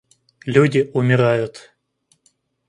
Люди 0.47 0.89
умирают. 0.95 1.73